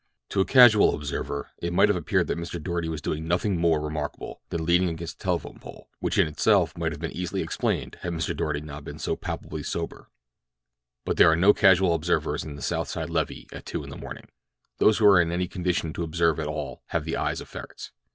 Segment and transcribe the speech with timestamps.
[0.29, 2.59] To a casual observer it might have appeared that Mr.
[2.59, 6.75] Doarty was doing nothing more remarkable than leaning against a telephone pole, which in itself
[6.75, 8.35] might have been easily explained had Mr.
[8.35, 10.09] Doarty not been so palpably sober;
[11.05, 13.95] but there are no casual observers in the South Side levee at two in the
[13.95, 17.91] morning—those who are in any condition to observe at all have the eyes of ferrets.